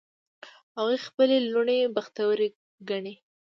هغوی 0.75 0.97
خپلې 1.07 1.37
لوڼې 1.53 1.77
بختوری 1.95 2.49
ګڼي 2.89 3.13